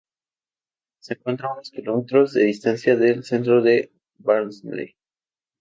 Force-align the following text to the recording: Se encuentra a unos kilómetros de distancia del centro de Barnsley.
Se 0.97 1.13
encuentra 1.13 1.47
a 1.47 1.53
unos 1.53 1.69
kilómetros 1.69 2.33
de 2.33 2.45
distancia 2.45 2.95
del 2.95 3.23
centro 3.23 3.61
de 3.61 3.91
Barnsley. 4.17 4.95